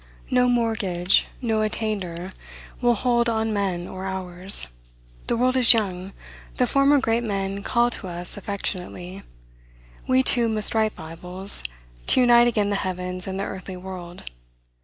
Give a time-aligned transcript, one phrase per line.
[0.31, 2.31] No mortgage, no attainder,
[2.81, 4.65] will hold on men or hours.
[5.27, 6.13] The world is young;
[6.57, 9.21] the former great men call to us affectionately.
[10.07, 11.63] We too must write Bibles,
[12.07, 14.23] to unite again the heavens and the earthly world.